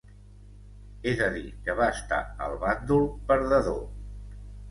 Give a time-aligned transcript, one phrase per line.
[1.11, 3.79] És a dir, que va estar al bàndol perdedor.